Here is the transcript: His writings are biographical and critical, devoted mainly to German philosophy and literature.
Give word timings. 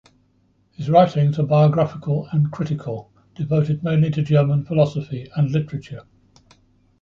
His 0.71 0.89
writings 0.89 1.37
are 1.37 1.43
biographical 1.45 2.27
and 2.31 2.51
critical, 2.51 3.11
devoted 3.35 3.83
mainly 3.83 4.09
to 4.09 4.23
German 4.23 4.65
philosophy 4.65 5.29
and 5.35 5.51
literature. 5.51 6.07